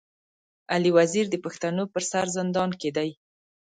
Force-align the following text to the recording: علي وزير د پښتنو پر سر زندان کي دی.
علي 0.73 0.91
وزير 0.97 1.25
د 1.29 1.35
پښتنو 1.45 1.83
پر 1.93 2.03
سر 2.11 2.25
زندان 2.37 2.69
کي 2.81 2.89
دی. 2.97 3.09